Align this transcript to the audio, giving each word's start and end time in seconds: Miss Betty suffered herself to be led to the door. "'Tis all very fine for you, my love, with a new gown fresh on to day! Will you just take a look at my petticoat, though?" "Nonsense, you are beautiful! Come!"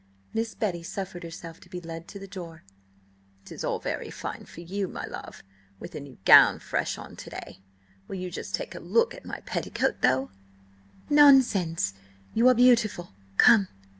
Miss 0.33 0.55
Betty 0.55 0.81
suffered 0.81 1.21
herself 1.21 1.59
to 1.59 1.69
be 1.69 1.79
led 1.79 2.07
to 2.07 2.17
the 2.17 2.25
door. 2.27 2.63
"'Tis 3.45 3.63
all 3.63 3.77
very 3.77 4.09
fine 4.09 4.45
for 4.45 4.61
you, 4.61 4.87
my 4.87 5.05
love, 5.05 5.43
with 5.79 5.93
a 5.93 5.99
new 5.99 6.17
gown 6.25 6.57
fresh 6.57 6.97
on 6.97 7.15
to 7.17 7.29
day! 7.29 7.59
Will 8.07 8.15
you 8.15 8.31
just 8.31 8.55
take 8.55 8.73
a 8.73 8.79
look 8.79 9.13
at 9.13 9.25
my 9.27 9.41
petticoat, 9.41 10.01
though?" 10.01 10.31
"Nonsense, 11.07 11.93
you 12.33 12.47
are 12.47 12.55
beautiful! 12.55 13.13
Come!" 13.37 13.67